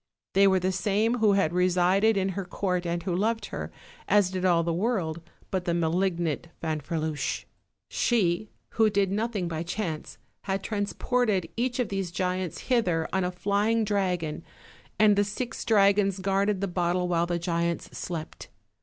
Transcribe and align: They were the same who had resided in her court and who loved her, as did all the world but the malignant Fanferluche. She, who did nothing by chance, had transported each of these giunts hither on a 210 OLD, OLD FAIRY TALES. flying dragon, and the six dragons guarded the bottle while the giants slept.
They 0.33 0.47
were 0.47 0.59
the 0.59 0.71
same 0.71 1.19
who 1.19 1.33
had 1.33 1.53
resided 1.53 2.17
in 2.17 2.29
her 2.29 2.43
court 2.43 2.87
and 2.87 3.03
who 3.03 3.15
loved 3.15 3.45
her, 3.53 3.71
as 4.07 4.31
did 4.31 4.43
all 4.45 4.63
the 4.63 4.73
world 4.73 5.21
but 5.51 5.65
the 5.65 5.75
malignant 5.75 6.47
Fanferluche. 6.59 7.45
She, 7.87 8.49
who 8.69 8.89
did 8.89 9.11
nothing 9.11 9.47
by 9.47 9.61
chance, 9.61 10.17
had 10.45 10.63
transported 10.63 11.49
each 11.55 11.77
of 11.77 11.89
these 11.89 12.11
giunts 12.11 12.61
hither 12.61 13.07
on 13.13 13.23
a 13.23 13.29
210 13.29 13.29
OLD, 13.29 13.29
OLD 13.29 13.29
FAIRY 13.29 13.29
TALES. 13.29 13.43
flying 13.43 13.83
dragon, 14.39 14.43
and 14.97 15.15
the 15.15 15.23
six 15.23 15.63
dragons 15.63 16.17
guarded 16.17 16.61
the 16.61 16.67
bottle 16.67 17.07
while 17.07 17.27
the 17.27 17.37
giants 17.37 17.95
slept. 17.95 18.49